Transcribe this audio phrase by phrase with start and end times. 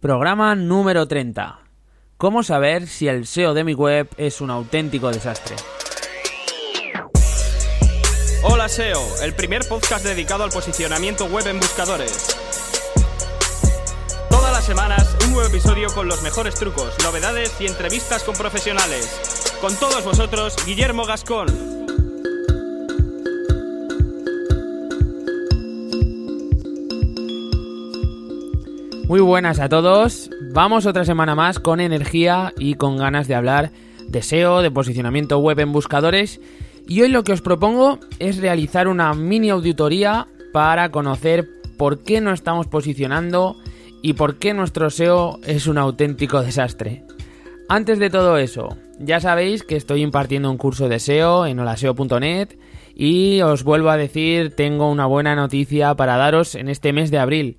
[0.00, 1.58] Programa número 30.
[2.18, 5.56] ¿Cómo saber si el SEO de mi web es un auténtico desastre?
[8.44, 12.36] Hola SEO, el primer podcast dedicado al posicionamiento web en buscadores.
[14.30, 19.56] Todas las semanas un nuevo episodio con los mejores trucos, novedades y entrevistas con profesionales.
[19.60, 21.77] Con todos vosotros, Guillermo Gascón.
[29.08, 30.28] Muy buenas a todos.
[30.52, 33.70] Vamos otra semana más con energía y con ganas de hablar
[34.06, 36.42] de SEO, de posicionamiento web en buscadores.
[36.86, 42.20] Y hoy lo que os propongo es realizar una mini auditoría para conocer por qué
[42.20, 43.56] no estamos posicionando
[44.02, 47.02] y por qué nuestro SEO es un auténtico desastre.
[47.70, 52.58] Antes de todo eso, ya sabéis que estoy impartiendo un curso de SEO en holaseo.net
[52.94, 57.18] y os vuelvo a decir, tengo una buena noticia para daros en este mes de
[57.18, 57.56] abril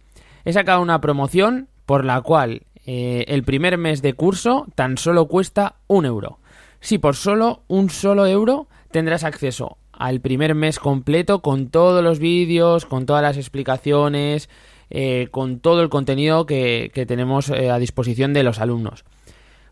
[0.49, 5.27] he sacado una promoción por la cual eh, el primer mes de curso tan solo
[5.27, 6.39] cuesta un euro.
[6.80, 12.19] Si por solo un solo euro tendrás acceso al primer mes completo con todos los
[12.19, 14.50] vídeos, con todas las explicaciones,
[14.89, 19.03] eh, con todo el contenido que, tenemos eh, a disposición de los alumnos.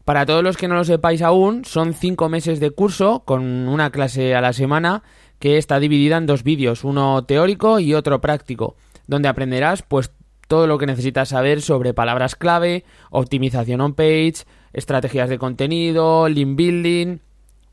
[0.06, 3.90] Para todos los que no lo sepáis aún, son cinco meses de curso con una
[3.90, 5.02] clase a la semana
[5.40, 8.76] que está dividida en dos vídeos, uno teórico y otro práctico,
[9.08, 10.12] donde aprenderás pues
[10.48, 17.20] todo lo que necesitas saber sobre palabras clave, optimización on-page, estrategias de contenido, link building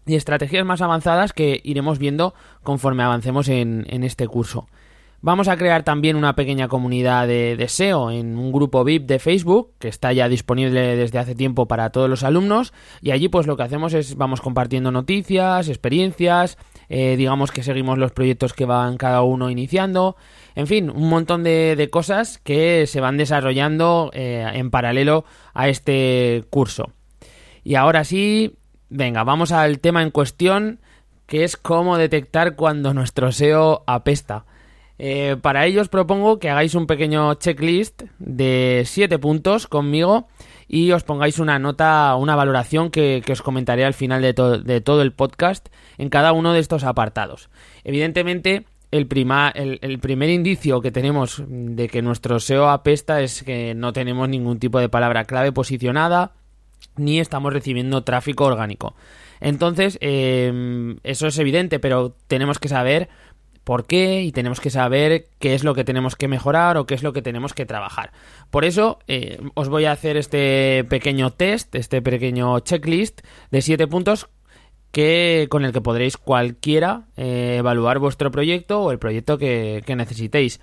[0.06, 4.68] y estrategias más avanzadas que iremos viendo conforme avancemos en, este curso.
[5.20, 9.18] Vamos a crear también una pequeña comunidad de, de, SEO en un grupo VIP de
[9.18, 13.46] Facebook que está ya disponible desde hace tiempo para todos los alumnos y allí pues
[13.46, 18.64] lo que hacemos es vamos compartiendo noticias, experiencias, eh, digamos que seguimos los proyectos que
[18.64, 20.16] van cada uno iniciando,
[20.54, 26.44] en fin, un montón de, cosas que se van desarrollando eh, en paralelo a este
[26.50, 26.92] curso.
[27.62, 28.56] Y ahora sí,
[28.88, 30.80] venga, vamos al tema en cuestión,
[31.26, 34.44] que es cómo detectar cuando nuestro SEO apesta.
[34.98, 40.28] Eh, para ello os propongo que hagáis un pequeño checklist de 7 puntos conmigo
[40.74, 45.02] y os pongáis una nota, una valoración que, os comentaré al final de, de, todo
[45.02, 45.68] el podcast
[45.98, 47.48] en cada uno de estos apartados.
[47.84, 49.06] Evidentemente, el,
[49.82, 54.58] el, primer indicio que tenemos de que nuestro SEO apesta es que no tenemos ningún
[54.58, 56.32] tipo de palabra clave posicionada
[56.96, 58.96] ni estamos recibiendo tráfico orgánico.
[59.40, 63.08] Entonces, em, eso es evidente, pero tenemos que saber
[63.64, 66.94] por qué y tenemos que saber qué es lo que tenemos que mejorar o qué
[66.94, 68.12] es lo que tenemos que trabajar.
[68.50, 73.86] Por eso eh, os voy a hacer este pequeño test, este pequeño checklist de siete
[73.86, 74.28] puntos
[74.92, 80.60] que, con el que podréis cualquiera eh, evaluar vuestro proyecto o el proyecto que, necesitéis.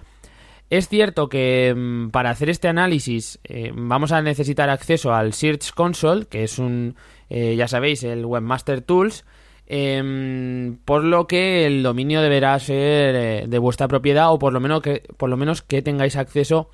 [0.69, 5.73] Es cierto que mm, para hacer este análisis eh, vamos a necesitar acceso al Search
[5.73, 6.95] Console, que es un,
[7.29, 9.25] ya sabéis, el Webmaster Tools,
[9.73, 14.59] Em, por lo que el dominio deberá ser eh, de vuestra propiedad o por lo
[14.59, 16.69] menos que por lo menos que tengáis acceso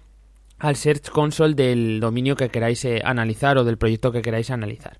[0.57, 4.97] al Search Console del dominio que queráis eh, analizar o del proyecto que queráis analizar.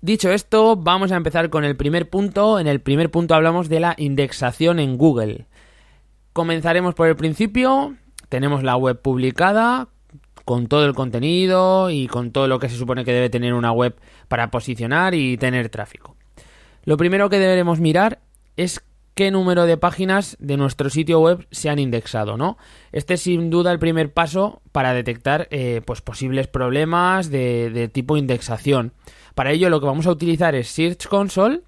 [0.00, 2.58] Dicho esto, vamos a empezar con el primer punto.
[2.58, 5.48] En el primer punto hablamos de la indexación en Google.
[6.32, 7.94] Comenzaremos por el principio.
[8.30, 9.88] Tenemos la web publicada
[10.46, 13.70] con todo el contenido y con todo lo que se supone que debe tener una
[13.70, 16.16] web para posicionar y tener tráfico.
[16.84, 18.20] Lo primero que deberemos mirar
[18.56, 18.82] es
[19.14, 22.56] qué número de páginas de nuestro sitio web se han indexado, ¿no?
[22.92, 28.16] Este es sin duda el primer paso para detectar eh, pues posibles problemas de, tipo
[28.16, 28.94] indexación.
[29.34, 31.60] Para ello lo que vamos a utilizar es Search Console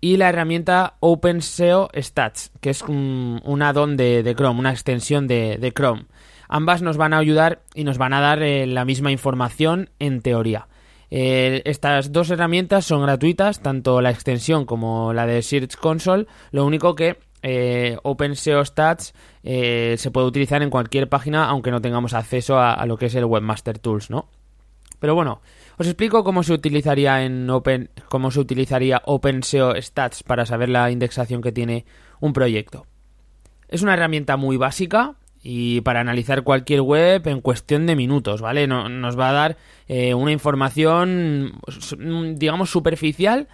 [0.00, 6.06] y la herramienta OpenSEO Stats, que es un, add-on de, Chrome, una extensión de, Chrome.
[6.48, 10.20] Ambas nos van a ayudar y nos van a dar eh, la misma información en
[10.20, 10.68] teoría.
[11.14, 16.26] Eh, estas dos herramientas son gratuitas, tanto la extensión como la de Search Console.
[16.52, 19.12] Lo único que eh, OpenSEO Stats
[19.42, 23.14] eh, se puede utilizar en cualquier página, aunque no tengamos acceso a, lo que es
[23.14, 24.30] el Webmaster Tools, ¿no?
[25.00, 25.42] Pero bueno,
[25.76, 30.90] os explico cómo se utilizaría en Open, cómo se utilizaría OpenSEO Stats para saber la
[30.90, 31.84] indexación que tiene
[32.20, 32.86] un proyecto.
[33.68, 38.66] Es una herramienta muy básica, y para analizar cualquier web en cuestión de minutos, ¿vale?
[38.66, 39.56] nos va a dar
[39.88, 41.60] eh, una información,
[42.36, 43.48] digamos, superficial,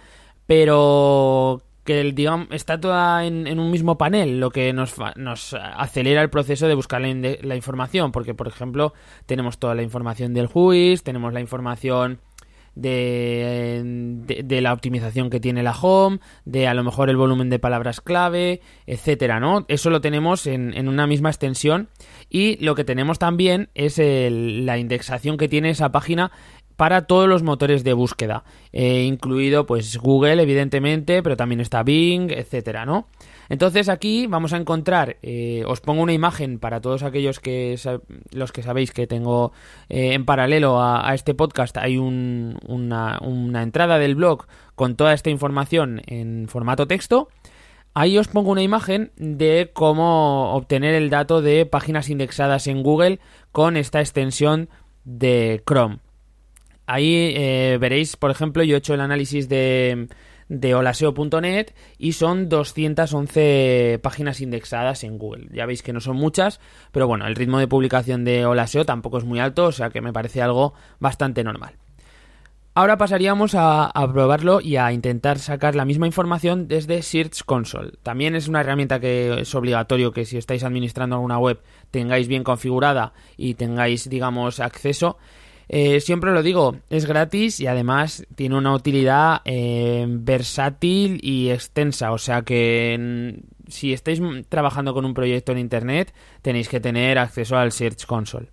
[0.45, 2.13] pero que
[2.51, 7.01] está toda en, un mismo panel, lo que nos, nos acelera el proceso de buscar
[7.01, 7.07] la,
[7.41, 8.93] la, información, porque, por ejemplo,
[9.25, 12.19] tenemos toda la información del juiz, tenemos la información
[12.75, 13.81] de,
[14.43, 18.01] de, la optimización que tiene la home, de a lo mejor el volumen de palabras
[18.01, 19.65] clave, etcétera, ¿no?
[19.67, 21.89] Eso lo tenemos en, en una misma extensión
[22.29, 26.31] y lo que tenemos también es la indexación que tiene esa página
[26.79, 32.31] para todos los motores de búsqueda, eh, incluido pues Google evidentemente, pero también está Bing,
[32.31, 33.09] etcétera, ¿no?
[33.49, 37.77] Entonces aquí vamos a encontrar, eh, os pongo una imagen para todos aquellos que
[38.31, 39.51] los que sabéis que tengo
[39.89, 45.29] eh, en paralelo a, este podcast, hay una, una entrada del blog con toda esta
[45.29, 47.27] información en formato texto.
[47.93, 53.19] Ahí os pongo una imagen de cómo obtener el dato de páginas indexadas en Google
[53.51, 54.69] con esta extensión
[55.03, 55.99] de Chrome.
[56.91, 60.07] Ahí eh, veréis, por ejemplo, yo he hecho el análisis de,
[60.47, 65.49] de y son 211 páginas indexadas en Google.
[65.51, 66.59] Ya veis que no son muchas,
[66.91, 70.01] pero bueno, el ritmo de publicación de Holaseo tampoco es muy alto, o sea que
[70.01, 71.75] me parece algo bastante normal.
[72.73, 77.91] Ahora pasaríamos a, probarlo y a intentar sacar la misma información desde Search Console.
[78.01, 81.61] También es una herramienta que es obligatorio que si estáis administrando alguna web
[81.91, 85.17] tengáis bien configurada y tengáis, digamos, acceso.
[85.71, 92.11] Eh, siempre lo digo, es gratis y además tiene una utilidad eh, versátil y extensa.
[92.11, 94.19] O sea que si estáis
[94.49, 98.49] trabajando con un proyecto en Internet tenéis que tener acceso al Search Console.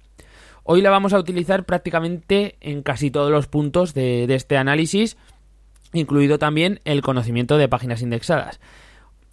[0.62, 5.16] Hoy la vamos a utilizar prácticamente en casi todos los puntos de, este análisis,
[5.92, 8.60] incluido también el conocimiento de páginas indexadas.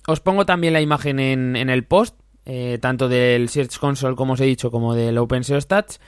[0.08, 2.16] Os pongo también la imagen en, el post,
[2.46, 6.00] eh, tanto del Search Console, como os he dicho, como del OpenSEO Stats.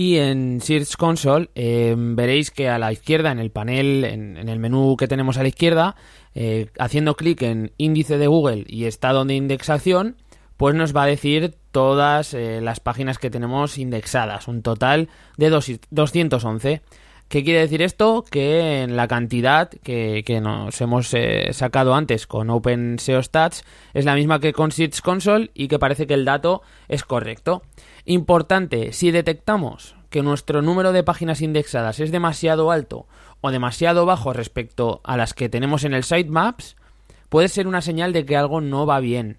[0.00, 4.60] Y en Search Console eh, veréis que a la izquierda, en el panel, en, el
[4.60, 5.96] menú que tenemos a la izquierda,
[6.36, 10.14] eh, haciendo clic en índice de Google y estado de indexación,
[10.56, 15.50] pues nos va a decir todas eh, las páginas que tenemos indexadas, un total de
[15.50, 16.80] 211.
[17.28, 18.24] ¿Qué quiere decir esto?
[18.30, 21.12] Que en la cantidad que, nos hemos
[21.50, 26.06] sacado antes con OpenSEO Stats es la misma que con Search Console y que parece
[26.06, 27.62] que el dato es correcto.
[28.06, 33.06] Importante, si detectamos que nuestro número de páginas indexadas es demasiado alto
[33.42, 36.76] o demasiado bajo respecto a las que tenemos en el sitemaps,
[37.28, 39.36] puede ser una señal de que algo no va bien.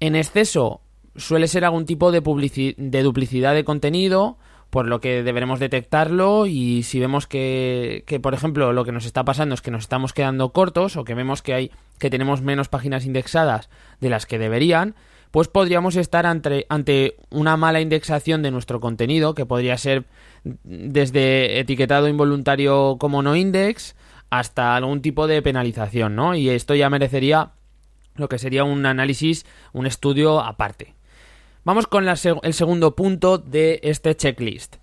[0.00, 0.82] En exceso
[1.16, 4.36] suele ser algún tipo de duplicidad de contenido,
[4.70, 9.04] por lo que deberemos detectarlo y si vemos que, que, por ejemplo, lo que nos
[9.04, 12.40] está pasando es que nos estamos quedando cortos o que vemos que hay que tenemos
[12.40, 13.68] menos páginas indexadas
[14.00, 14.94] de las que deberían,
[15.30, 20.04] pues podríamos estar ante, ante una mala indexación de nuestro contenido, que podría ser
[20.42, 23.94] desde etiquetado involuntario como no index
[24.30, 26.34] hasta algún tipo de penalización, ¿no?
[26.34, 27.50] Y esto ya merecería
[28.14, 30.94] lo que sería un análisis, un estudio aparte.
[31.62, 34.76] Vamos con el segundo punto de este checklist.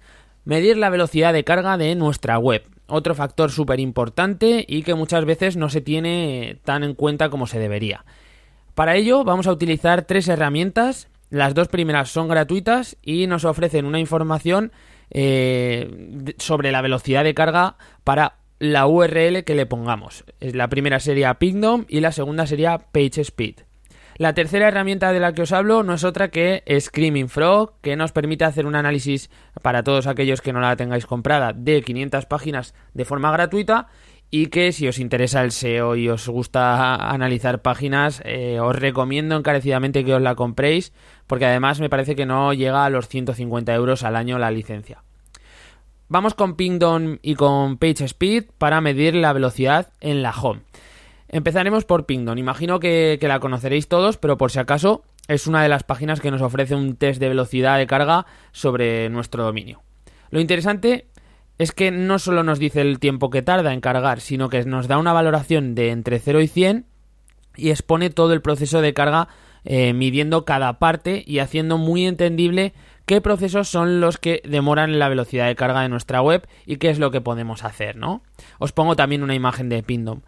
[0.46, 2.64] Medir la velocidad de carga de nuestra web.
[2.86, 7.48] Otro factor súper importante y que muchas veces no se tiene tan en cuenta como
[7.48, 8.06] se debería.
[8.76, 11.10] Para ello vamos a utilizar tres herramientas.
[11.32, 14.72] Las dos primeras son gratuitas y nos ofrecen una información
[15.10, 20.26] eh, sobre la velocidad de carga para la URL que le pongamos.
[20.40, 23.67] La primera sería Pingdom y la segunda sería PageSpeed.
[24.18, 27.96] La tercera herramienta de la que os hablo no es otra que Screaming Frog, que
[27.96, 29.30] nos permite hacer un análisis
[29.62, 33.90] para todos aquellos que no la tengáis comprada de 500 páginas de forma gratuita
[34.32, 39.36] y que si os interesa el SEO y os gusta analizar páginas, eh, os recomiendo
[39.36, 40.94] encarecidamente que os la compréis,
[41.28, 45.04] porque además me parece que no llega a los 150 euros al año la licencia.
[46.10, 50.62] Vamos con Pingdom y con PageSpeed para medir la velocidad en la home.
[51.30, 52.38] Empezaremos por Pingdom.
[52.38, 56.22] Imagino que, que la conoceréis todos, pero por si acaso es una de las páginas
[56.22, 59.82] que nos ofrece un test de velocidad de carga sobre nuestro dominio.
[60.30, 61.08] Lo interesante
[61.58, 64.88] es que no solo nos dice el tiempo que tarda en cargar, sino que nos
[64.88, 66.86] da una valoración de entre 0 y 100
[67.56, 69.28] y expone todo el proceso de carga
[69.66, 72.74] eh, midiendo cada parte y haciendo muy entendible
[73.06, 76.90] qué procesos son los que demoran la velocidad de carga de nuestra web y qué
[76.90, 78.22] es lo que podemos hacer, ¿no?
[78.60, 80.22] Os pongo también una imagen de Pindom.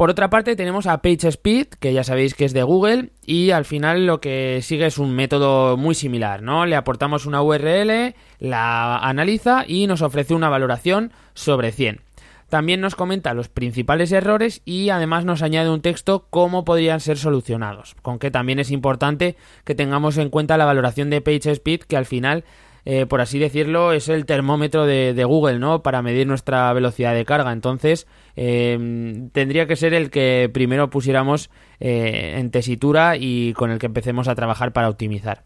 [0.00, 3.66] Por otra parte tenemos a PageSpeed, que ya sabéis que es de Google, y al
[3.66, 6.64] final lo que sigue es un método muy similar, ¿no?
[6.64, 12.00] Le aportamos una URL, la analiza y nos ofrece una valoración sobre 100.
[12.48, 17.18] También nos comenta los principales errores y además nos añade un texto cómo podrían ser
[17.18, 21.98] solucionados, con que también es importante que tengamos en cuenta la valoración de PageSpeed, que
[21.98, 22.44] al final
[22.84, 25.82] eh, por así decirlo, es el termómetro de, Google, ¿no?
[25.82, 27.52] Para medir nuestra velocidad de carga.
[27.52, 28.06] Entonces,
[28.36, 33.86] em, tendría que ser el que primero pusiéramos eh, en tesitura y con el que
[33.86, 35.44] empecemos a trabajar para optimizar.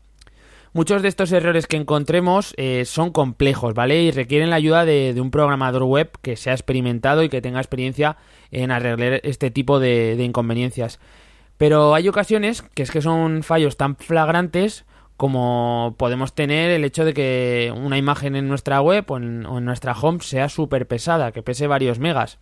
[0.77, 4.03] Muchos de estos errores que encontremos eh, son complejos, ¿vale?
[4.03, 8.17] Y requieren la ayuda de, un programador web que sea experimentado y que tenga experiencia
[8.51, 10.99] en arreglar este tipo de, inconveniencias.
[11.59, 14.85] Pero hay ocasiones que es que son fallos tan flagrantes
[15.17, 19.93] como podemos tener el hecho de que una imagen en nuestra web o en, nuestra
[19.93, 22.39] home sea súper pesada, que pese varios megas.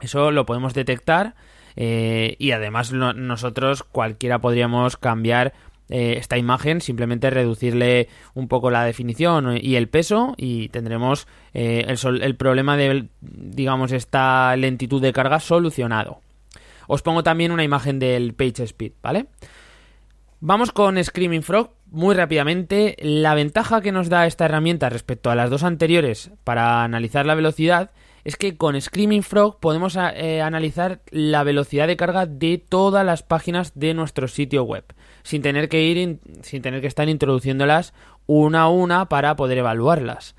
[0.00, 1.34] Eso lo podemos detectar
[1.76, 5.54] eh, y además nosotros cualquiera podríamos cambiar
[5.88, 11.84] eh, esta imagen, simplemente reducirle un poco la definición y el peso y tendremos eh,
[11.86, 16.20] el, el, problema de, digamos, esta lentitud de carga solucionado.
[16.88, 19.26] Os pongo también una imagen del page speed, ¿vale?
[20.44, 22.96] Vamos con Screaming Frog muy rápidamente.
[22.98, 27.36] La ventaja que nos da esta herramienta respecto a las dos anteriores para analizar la
[27.36, 27.92] velocidad
[28.24, 33.22] es que con Screaming Frog podemos eh, analizar la velocidad de carga de todas las
[33.22, 34.84] páginas de nuestro sitio web,
[35.22, 37.94] sin tener que ir, sin tener que estar introduciéndolas
[38.26, 40.34] una a una para poder evaluarlas.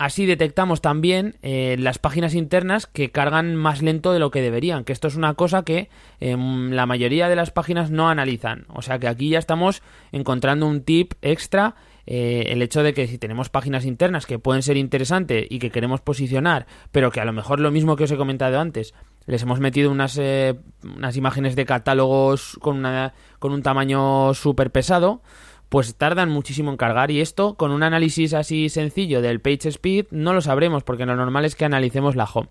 [0.00, 4.82] Así detectamos también eh, las páginas internas que cargan más lento de lo que deberían,
[4.84, 5.90] que esto es una cosa que
[6.20, 8.64] em, la mayoría de las páginas no analizan.
[8.68, 11.74] O sea que aquí ya estamos encontrando un tip extra
[12.06, 15.70] eh, el hecho de que si tenemos páginas internas que pueden ser interesantes y que
[15.70, 18.94] queremos posicionar, pero que a lo mejor lo mismo que os he comentado antes,
[19.26, 24.70] les hemos metido unas, eh, unas imágenes de catálogos con, una, con un tamaño súper
[24.70, 25.20] pesado,
[25.70, 30.06] pues tardan muchísimo en cargar y esto con un análisis así sencillo del page speed
[30.10, 32.48] no lo sabremos porque lo normal es que analicemos la home.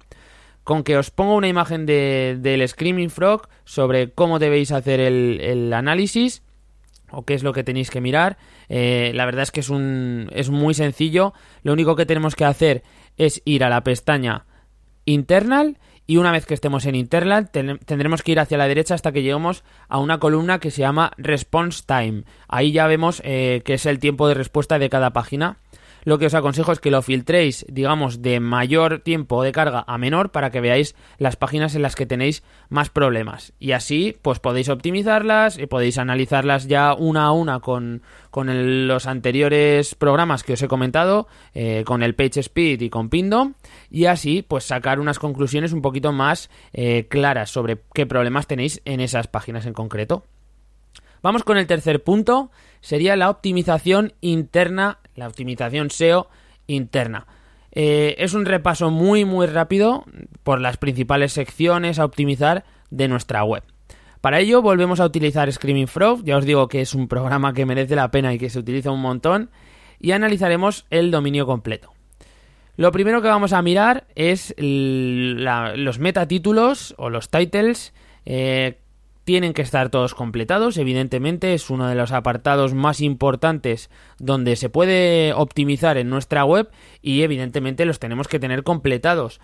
[0.63, 5.73] Con que os pongo una imagen de, del Screaming Frog sobre cómo debéis hacer el,
[5.73, 6.43] análisis
[7.11, 8.37] o qué es lo que tenéis que mirar.
[8.69, 11.33] Eh, la verdad es que es, un, es muy sencillo.
[11.63, 12.83] Lo único que tenemos que hacer
[13.17, 14.45] es ir a la pestaña
[15.05, 15.77] internal
[16.09, 19.21] y una vez que estemos en internal tendremos que ir hacia la derecha hasta que
[19.21, 22.23] lleguemos a una columna que se llama response time.
[22.47, 25.57] Ahí ya vemos eh, que es el tiempo de respuesta de cada página
[26.03, 29.97] lo que os aconsejo es que lo filtréis, digamos, de mayor tiempo de carga a
[29.97, 33.53] menor para que veáis las páginas en las que tenéis más problemas.
[33.59, 38.01] Y así, pues podéis optimizarlas y podéis analizarlas ya una a una con,
[38.31, 43.53] con los anteriores programas que os he comentado, eh, con el PageSpeed y con Pindom,
[43.89, 48.81] y así, pues sacar unas conclusiones un poquito más eh, claras sobre qué problemas tenéis
[48.85, 50.23] en esas páginas en concreto.
[51.21, 56.29] Vamos con el tercer punto, sería la optimización interna, la optimización SEO
[56.67, 57.27] interna.
[57.71, 60.05] Eh, es un repaso muy muy rápido
[60.43, 63.63] por las principales secciones a optimizar de nuestra web.
[64.21, 67.65] Para ello volvemos a utilizar Screaming Frog, ya os digo que es un programa que
[67.65, 69.49] merece la pena y que se utiliza un montón,
[69.99, 71.93] y analizaremos el dominio completo.
[72.75, 77.93] Lo primero que vamos a mirar es los metatítulos o los titles
[78.25, 78.79] eh,
[79.29, 84.69] tienen que estar todos completados, evidentemente es uno de los apartados más importantes donde se
[84.69, 86.71] puede optimizar en nuestra web
[87.03, 89.39] y evidentemente los tenemos que tener completados.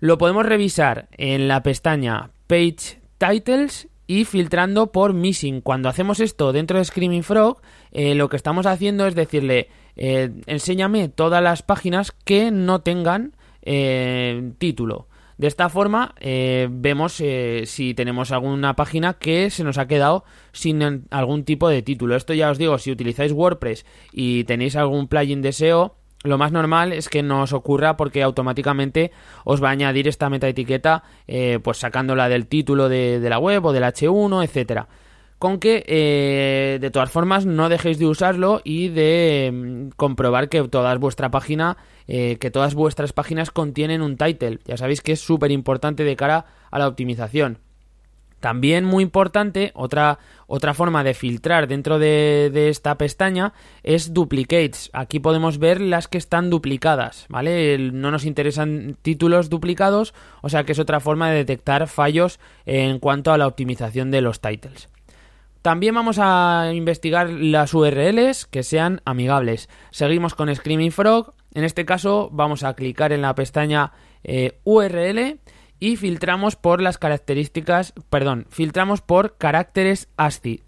[0.00, 5.60] Lo podemos revisar en la pestaña Page Titles y filtrando por Missing.
[5.60, 7.60] Cuando hacemos esto dentro de Screaming Frog,
[7.92, 13.36] eh, lo que estamos haciendo es decirle, eh, enséñame todas las páginas que no tengan
[13.62, 15.06] eh, título.
[15.38, 20.24] De esta forma eh, vemos eh, si tenemos alguna página que se nos ha quedado
[20.52, 22.16] sin algún tipo de título.
[22.16, 26.52] Esto ya os digo, si utilizáis WordPress y tenéis algún plugin de SEO, lo más
[26.52, 29.10] normal es que no os ocurra porque automáticamente
[29.44, 33.64] os va a añadir esta metaetiqueta eh, pues sacándola del título de, de la web
[33.64, 34.88] o del H1, etcétera
[35.42, 40.62] con que eh, de todas formas no dejéis de usarlo y de mm, comprobar que
[40.68, 44.60] toda vuestra página, eh, que todas vuestras páginas contienen un title.
[44.66, 47.58] Ya sabéis que es súper importante de cara a la optimización.
[48.38, 54.90] También muy importante, otra, otra forma de filtrar dentro de, de, esta pestaña es duplicates.
[54.92, 57.78] Aquí podemos ver las que están duplicadas, ¿vale?
[57.92, 63.00] No nos interesan títulos duplicados, o sea que es otra forma de detectar fallos en
[63.00, 64.91] cuanto a la optimización de los titles.
[65.62, 69.68] También vamos a investigar las URLs que sean amigables.
[69.92, 71.34] Seguimos con Screaming Frog.
[71.54, 73.92] En este caso vamos a clicar en la pestaña
[74.24, 75.38] eh, URL
[75.78, 80.64] y filtramos por las características, perdón, filtramos por caracteres ASCII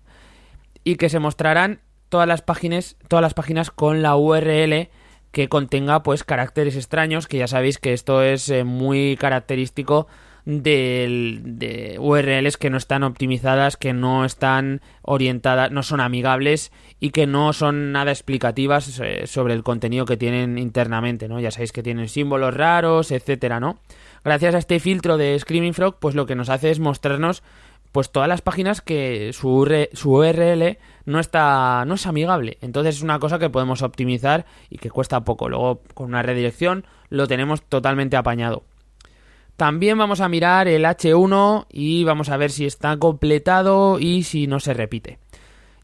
[0.84, 4.90] y que se mostrarán todas las páginas, todas las páginas con la URL
[5.32, 10.06] que contenga pues caracteres extraños, que ya sabéis que esto es eh, muy característico
[10.44, 17.26] de, URLs que no están optimizadas, que no están orientadas, no son amigables y que
[17.26, 21.40] no son nada explicativas eh, sobre el contenido que tienen internamente, ¿no?
[21.40, 23.78] Ya sabéis que tienen símbolos raros, etcétera, ¿no?
[24.24, 27.42] Gracias a este filtro de Screaming Frog, pues lo que nos hace es mostrarnos
[27.92, 32.58] pues todas las páginas que su, su URL no está no es amigable.
[32.60, 35.48] Entonces es una cosa que podemos optimizar y que cuesta poco.
[35.48, 38.64] Luego con una redirección lo tenemos totalmente apañado.
[39.56, 44.46] También vamos a mirar el H1 y vamos a ver si está completado y si
[44.46, 45.18] no se repite.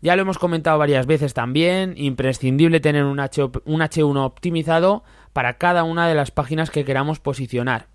[0.02, 5.58] Ya lo hemos comentado varias veces también, imprescindible tener un, H, un H1 optimizado para
[5.58, 7.86] cada una de las páginas que queramos posicionar.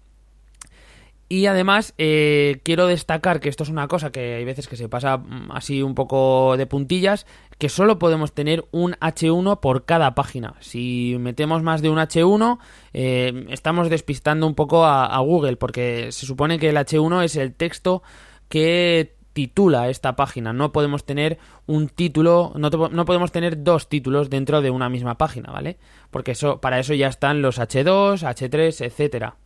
[1.28, 4.90] Y además eh, quiero destacar que esto es una cosa que hay veces que se
[4.90, 7.26] pasa mm, así un poco de puntillas,
[7.58, 10.54] que solo podemos tener un H1 por cada página.
[10.60, 12.60] Si metemos más de un H1,
[12.94, 17.56] eh, estamos despistando un poco a, Google, porque se supone que el H1 es el
[17.56, 18.04] texto
[18.48, 20.54] que titula esta página.
[20.54, 25.18] No podemos tener un título, no, no, podemos tener dos títulos dentro de una misma
[25.18, 25.78] página, ¿vale?
[26.12, 29.38] Porque eso, para eso ya están los H2, H3, etcétera.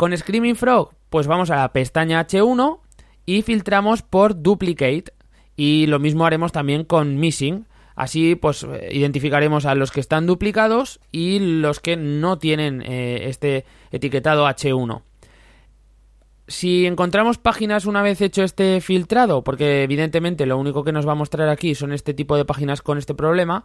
[0.00, 2.80] Con Screaming Frog, pues vamos a la pestaña H1
[3.26, 5.12] y filtramos por Duplicate.
[5.56, 7.66] Y lo mismo haremos también con Missing.
[7.96, 13.66] Así, pues identificaremos a los que están duplicados y los que no tienen eh, este
[13.90, 15.02] etiquetado H1
[16.48, 21.12] si encontramos páginas una vez hecho este filtrado, porque evidentemente lo único que nos va
[21.12, 23.64] a mostrar aquí son este tipo de páginas con este problema,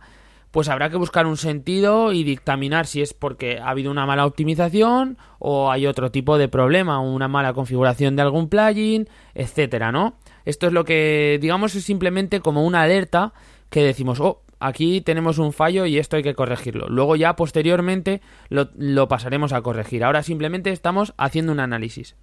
[0.52, 4.25] pues habrá que buscar un sentido y dictaminar si es porque ha habido una mala
[4.25, 10.18] optimización o hay otro tipo de problema, una mala configuración de algún plugin, etcétera, ¿no?
[10.46, 13.34] Esto es lo que, digamos, es simplemente como una alerta
[13.70, 16.88] que decimos, oh, aquí tenemos un fallo y esto hay que corregirlo.
[16.88, 20.04] Luego ya posteriormente lo, lo pasaremos a corregir.
[20.04, 22.16] Ahora simplemente estamos haciendo un análisis.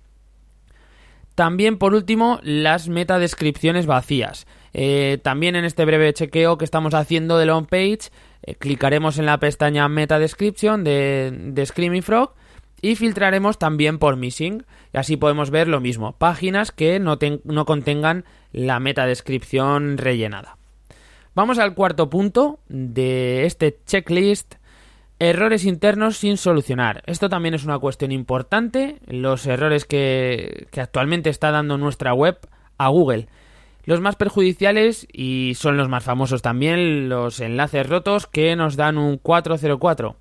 [1.35, 4.47] También, por último, las metadescripciones vacías.
[4.75, 8.11] Eh, también en este breve chequeo que estamos haciendo del on page,
[8.43, 12.35] eh, clicaremos en la pestaña Meta Description de, de Screaming Frog
[12.81, 14.64] y filtraremos también por Missing.
[14.93, 20.59] Y así podemos ver lo mismo, páginas que no, no contengan la metadescripción rellenada.
[21.35, 24.57] Vamos al cuarto punto de este checklist
[25.25, 27.05] Errores internos sin solucionar.
[27.07, 32.41] Esto también es una cuestión importante, los errores que, actualmente está dando nuestra web
[32.76, 33.29] a Google.
[33.84, 38.96] Los más perjudiciales y son los más famosos también, los enlaces rotos que nos dan
[38.96, 40.16] un 404.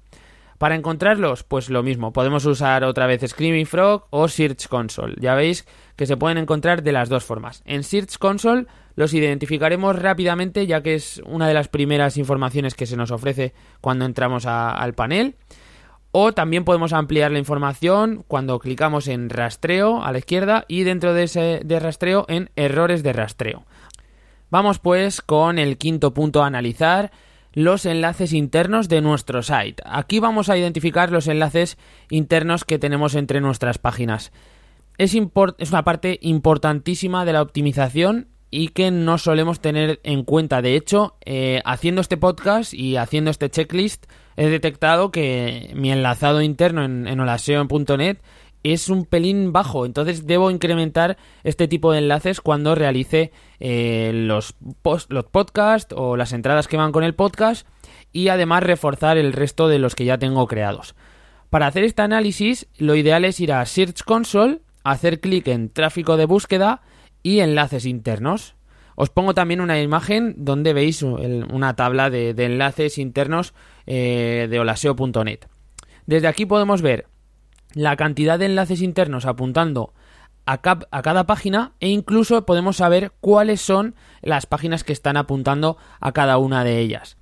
[0.57, 5.15] Para encontrarlos, pues lo mismo, podemos usar otra vez Screaming Frog o Search Console.
[5.19, 7.63] Ya veis que se pueden encontrar de las dos formas.
[7.65, 12.85] En Search Console los identificaremos rápidamente ya que es una de las primeras informaciones que
[12.85, 15.35] se nos ofrece cuando entramos al panel.
[16.11, 21.13] O también podemos ampliar la información cuando clicamos en rastreo a la izquierda y dentro
[21.13, 23.65] de ese de rastreo en errores de rastreo.
[24.49, 27.11] Vamos pues con el quinto punto a analizar,
[27.53, 29.81] los enlaces internos de nuestro site.
[29.85, 31.77] Aquí vamos a identificar los enlaces
[32.09, 34.31] internos que tenemos entre nuestras páginas.
[34.97, 40.61] Es, es una parte importantísima de la optimización y que no solemos tener en cuenta.
[40.61, 46.41] De hecho, eh, haciendo este podcast y haciendo este checklist, he detectado que mi enlazado
[46.41, 47.19] interno en, en
[48.63, 54.55] es un pelín bajo, entonces debo incrementar este tipo de enlaces cuando realice eh, los,
[55.09, 57.65] los podcasts o las entradas que van con el podcast
[58.11, 60.93] y además reforzar el resto de los que ya tengo creados.
[61.49, 66.15] Para hacer este análisis, lo ideal es ir a Search Console, hacer clic en tráfico
[66.17, 66.81] de búsqueda
[67.23, 68.55] y enlaces internos.
[68.95, 73.53] Os pongo también una imagen donde veis una tabla de, enlaces internos
[73.87, 75.39] eh, de olaseo.net.
[76.05, 77.07] Desde aquí podemos ver
[77.73, 79.93] la cantidad de enlaces internos apuntando
[80.45, 80.59] a,
[80.91, 86.11] a, cada página e incluso podemos saber cuáles son las páginas que están apuntando a
[86.11, 87.17] cada una de ellas.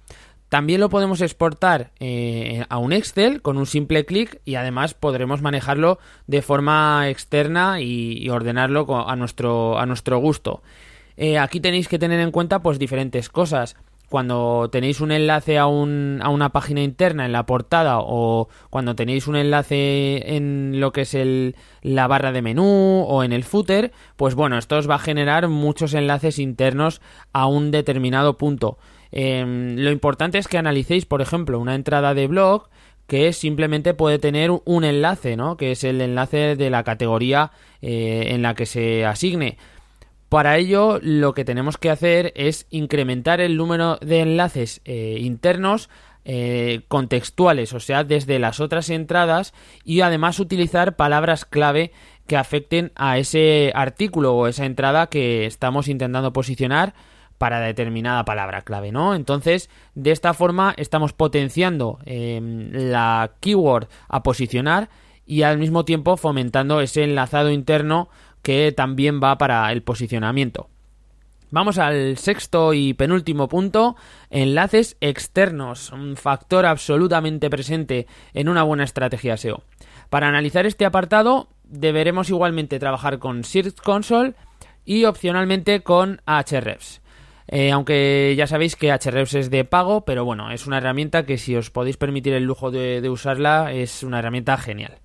[0.49, 5.43] También lo podemos exportar eh, a un Excel con un simple clic y además podremos
[5.43, 10.63] manejarlo de forma externa y, ordenarlo a nuestro, a nuestro gusto.
[11.17, 13.75] Eh, aquí tenéis que tener en cuenta pues diferentes cosas.
[14.09, 18.95] Cuando tenéis un enlace a, un, a una página interna en la portada o cuando
[18.95, 23.43] tenéis un enlace en lo que es el, la barra de menú o en el
[23.43, 27.01] footer, pues bueno, esto os va a generar muchos enlaces internos
[27.33, 28.79] a un determinado punto.
[29.11, 32.69] Em, lo importante es que analicéis, por ejemplo, una entrada de blog
[33.07, 35.57] que simplemente puede tener un enlace, ¿no?
[35.57, 39.57] Que es el enlace de la categoría eh, en la que se asigne.
[40.29, 45.89] Para ello, lo que tenemos que hacer es incrementar el número de enlaces eh, internos
[46.23, 51.91] eh, contextuales, o sea, desde las otras entradas y además utilizar palabras clave
[52.27, 56.93] que afecten a ese artículo o esa entrada que estamos intentando posicionar
[57.39, 59.15] para determinada palabra clave, ¿no?
[59.15, 64.89] Entonces, de esta forma estamos potenciando em, la keyword a posicionar
[65.25, 68.09] y al mismo tiempo fomentando ese enlazado interno
[68.43, 70.69] que también va para el posicionamiento.
[71.51, 73.95] Vamos al sexto y penúltimo punto,
[74.29, 79.63] enlaces externos, un factor absolutamente presente en una buena estrategia SEO.
[80.09, 84.35] Para analizar este apartado deberemos igualmente trabajar con Search Console
[84.85, 87.01] y opcionalmente con Ahrefs.
[87.51, 91.39] Eh, aunque ya sabéis que Ahrefs es de pago, pero bueno, es una herramienta que
[91.39, 94.99] si os podéis permitir el lujo de, de usarla es una herramienta genial.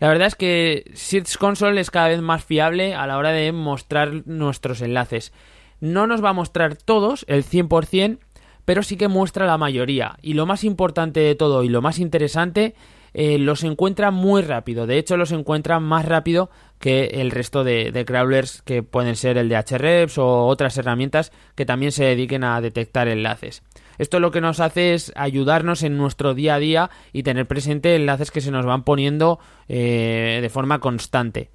[0.00, 3.52] La verdad es que Search Console es cada vez más fiable a la hora de
[3.52, 5.32] mostrar nuestros enlaces.
[5.80, 8.18] No nos va a mostrar todos, el 100%,
[8.64, 10.16] pero sí que muestra la mayoría.
[10.20, 12.74] Y lo más importante de todo y lo más interesante,
[13.14, 14.86] eh, los encuentra muy rápido.
[14.86, 16.50] De hecho, los encuentra más rápido
[16.80, 21.64] que el resto de, crawlers que pueden ser el de Hrefs o otras herramientas que
[21.64, 23.62] también se dediquen a detectar enlaces.
[23.98, 27.94] Esto lo que nos hace es ayudarnos en nuestro día a día y tener presente
[27.94, 31.50] enlaces que se nos van poniendo eh, de forma constante.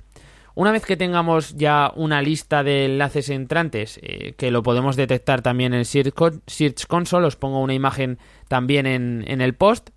[0.55, 5.41] Una vez que tengamos ya una lista de enlaces entrantes, eh, que lo podemos detectar
[5.41, 8.17] también en Search Console, os pongo una imagen
[8.47, 9.91] también en, en el post,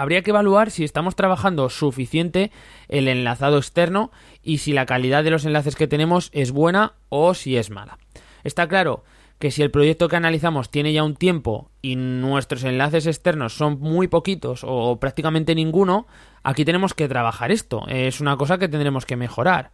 [0.00, 2.50] habría que evaluar si estamos trabajando suficiente
[2.88, 4.10] el enlazado externo
[4.42, 7.98] y si la calidad de los enlaces que tenemos es buena o si es mala.
[8.42, 9.04] Está claro
[9.38, 13.78] que si el proyecto que analizamos tiene ya un tiempo y nuestros enlaces externos son
[13.78, 16.06] muy poquitos o prácticamente ninguno,
[16.42, 17.86] aquí tenemos que trabajar esto.
[17.88, 19.70] Es una cosa que tendremos que mejorar.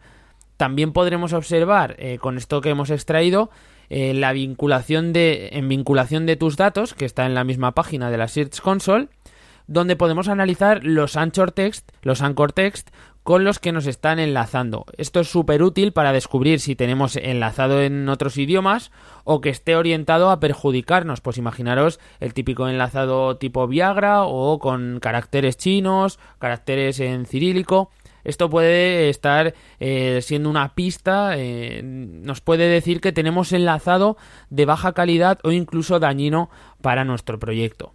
[0.57, 3.49] También podremos observar eh, con esto que hemos extraído
[3.89, 8.11] eh, la vinculación de en vinculación de tus datos que está en la misma página
[8.11, 9.07] de la Search Console
[9.67, 12.89] donde podemos analizar los anchor text, los anchor text
[13.27, 14.85] con los que nos están enlazando.
[14.95, 18.89] Esto es súper útil para descubrir si tenemos enlazado en otros idiomas
[19.25, 21.19] o que esté orientado a perjudicarnos.
[21.19, 27.91] Pues imaginaros el típico enlazado tipo Viagra o con caracteres chinos, caracteres en cirílico.
[28.23, 34.15] Esto puede estar eh, siendo una pista, eh, nos puede decir que tenemos enlazado
[34.49, 36.49] de baja calidad o incluso dañino
[36.81, 37.93] para nuestro proyecto.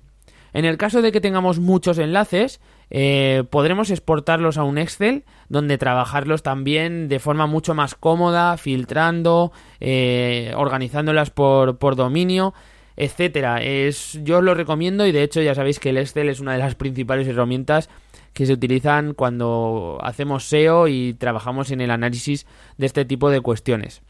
[0.53, 2.61] En el caso de que tengamos muchos enlaces,
[2.91, 9.53] eh, podremos exportarlos a un Excel donde trabajarlos también de forma mucho más cómoda, filtrando,
[9.81, 12.55] eh, organizándolas por, por dominio
[12.97, 13.62] etcétera.
[13.62, 16.53] Es, yo os lo recomiendo y de hecho ya sabéis que el Excel es una
[16.53, 17.88] de las principales herramientas
[18.33, 22.47] que se utilizan cuando hacemos SEO y trabajamos en el análisis
[22.79, 24.03] de este tipo de cuestiones.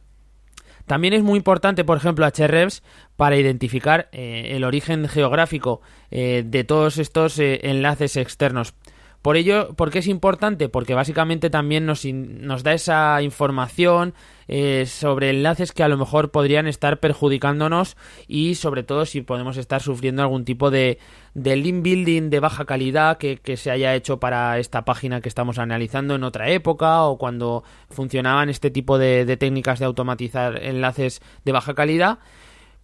[0.86, 2.82] También es muy importante, por ejemplo, Ahrefs
[3.16, 8.74] para identificar eh, el origen geográfico eh, de todos estos eh, enlaces externos.
[9.22, 10.68] Por ello, ¿por qué es importante?
[10.68, 14.14] Porque básicamente también nos, nos da esa información
[14.48, 19.56] eh, sobre enlaces que a lo mejor podrían estar perjudicándonos y sobre todo si podemos
[19.58, 20.98] estar sufriendo algún tipo de,
[21.34, 25.60] de link building de baja calidad que, se haya hecho para esta página que estamos
[25.60, 31.22] analizando en otra época o cuando funcionaban este tipo de, de técnicas de automatizar enlaces
[31.44, 32.18] de baja calidad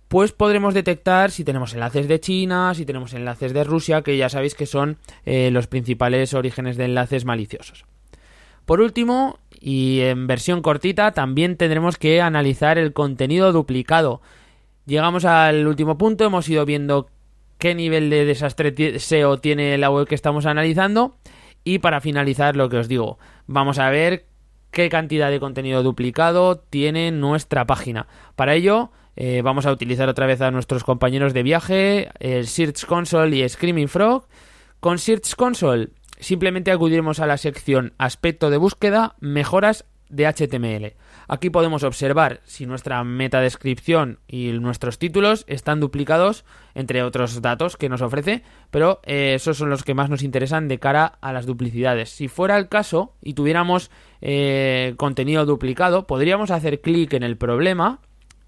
[0.09, 4.29] pues podremos detectar si tenemos enlaces de China, si tenemos enlaces de Rusia, que ya
[4.29, 7.85] sabéis que son eh, los principales orígenes de enlaces maliciosos.
[8.65, 14.21] Por último, y en versión cortita, también tendremos que analizar el contenido duplicado.
[14.87, 17.09] Llegamos al último punto, hemos ido viendo
[17.59, 21.17] qué nivel de desastre SEO tiene la web que estamos analizando.
[21.65, 24.27] Y para finalizar, lo que os digo, vamos a ver
[24.71, 28.07] qué cantidad de contenido duplicado tiene nuestra página.
[28.37, 32.87] Para ello, eh, vamos a utilizar otra vez a nuestros compañeros de viaje, el Search
[32.87, 34.29] Console y Screaming Frog.
[34.79, 35.89] Con Search Console
[36.21, 40.95] simplemente acudiremos a la sección aspecto de búsqueda, mejoras de HTML.
[41.27, 46.45] Aquí podemos observar si nuestra metadescripción y nuestros títulos están duplicados,
[46.77, 50.69] entre otros datos que nos ofrece, pero eh, esos son los que más nos interesan
[50.69, 52.11] de cara a las duplicidades.
[52.11, 58.01] Si fuera el caso y tuviéramos eh, contenido duplicado, podríamos hacer clic en el problema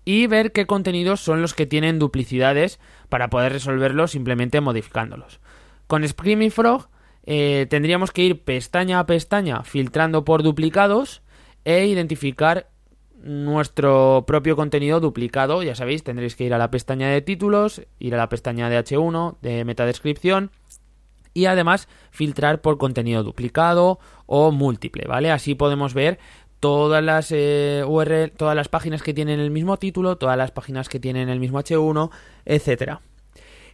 [0.05, 5.41] y ver qué contenidos son los que tienen duplicidades para poder resolverlos simplemente modificándolos.
[5.87, 6.89] Con Screaming Frog
[7.25, 11.23] eh, tendríamos que ir pestaña a pestaña filtrando por duplicados
[11.65, 12.71] e identificar
[13.23, 15.63] nuestro propio contenido duplicado.
[15.63, 18.79] Ya sabéis, tendréis que ir a la pestaña de títulos, ir a la pestaña de
[18.79, 20.51] H1, de metadescripción
[21.33, 25.31] y además filtrar por contenido duplicado o múltiple, ¿vale?
[25.31, 26.19] Así podemos ver
[26.61, 30.89] todas las eh, URL, todas las páginas que tienen el mismo título, todas las páginas
[30.89, 32.11] que tienen el mismo H1,
[32.45, 33.01] etcétera.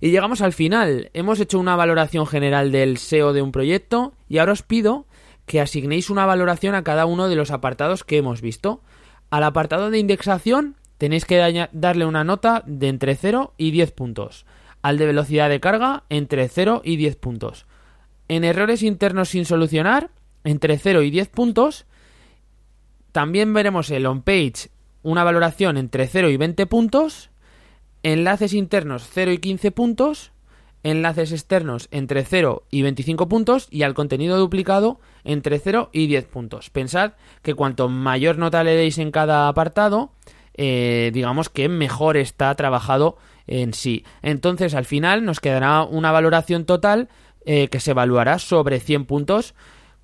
[0.00, 1.10] Y llegamos al final.
[1.12, 5.06] Hemos hecho una valoración general del SEO de un proyecto y ahora os pido
[5.46, 8.82] que asignéis una valoración a cada uno de los apartados que hemos visto.
[9.30, 14.46] Al apartado de indexación tenéis que darle una nota de entre 0 y 10 puntos.
[14.82, 17.66] Al de velocidad de carga entre 0 y 10 puntos.
[18.28, 20.10] En errores internos sin solucionar
[20.44, 21.86] entre 0 y 10 puntos
[23.16, 24.68] también veremos el on-page
[25.02, 27.30] una valoración entre 0 y 20 puntos,
[28.02, 30.32] enlaces internos 0 y 15 puntos,
[30.82, 36.26] enlaces externos entre 0 y 25 puntos y al contenido duplicado entre 0 y 10
[36.26, 36.68] puntos.
[36.68, 40.10] Pensad que cuanto mayor nota le deis en cada apartado,
[40.52, 44.04] eh, digamos que mejor está trabajado en sí.
[44.20, 47.08] Entonces al final nos quedará una valoración total
[47.46, 49.54] eh, que se evaluará sobre 100 puntos,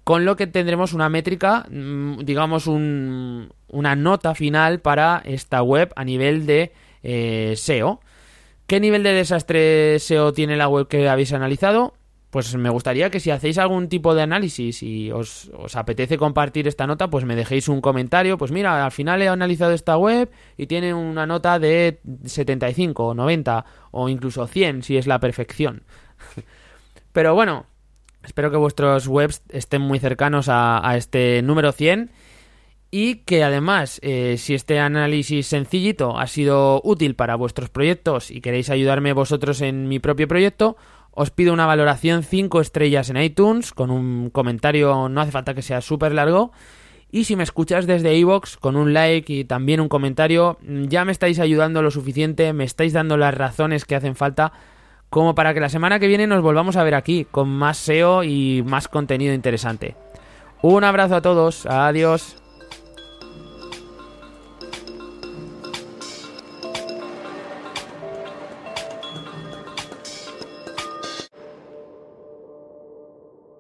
[0.05, 6.05] con lo que tendremos una métrica, mm, digamos una nota final para esta web a
[6.05, 8.01] nivel de eh, SEO.
[8.67, 11.95] ¿Qué nivel de desastre SEO tiene la web que habéis analizado?
[12.31, 16.87] Pues me gustaría que si hacéis algún tipo de análisis y os, apetece compartir esta
[16.87, 18.39] nota, pues me dejéis un comentario.
[18.39, 23.15] Pues mira, al final he analizado esta web y tiene una nota de 75 o
[23.15, 25.83] 90 o incluso 100 si es la perfección.
[27.13, 27.67] Pero bueno,
[28.25, 32.11] espero que vuestros webs estén muy cercanos a, este número 100
[32.91, 38.41] y que además, eh, si este análisis sencillito ha sido útil para vuestros proyectos y
[38.41, 40.77] queréis ayudarme vosotros en mi propio proyecto,
[41.11, 45.63] os pido una valoración 5 estrellas en iTunes con un comentario, no hace falta que
[45.63, 46.53] sea súper largo.
[47.11, 51.13] Y si me escuchas desde iVoox con un like y también un comentario, ya me
[51.13, 54.55] estáis ayudando lo suficiente, me estáis dando las razones que hacen falta
[55.13, 58.25] como para que la semana que viene nos volvamos a ver aquí con más SEO
[58.25, 59.95] y más contenido interesante.
[60.63, 62.42] Un abrazo a todos, adiós.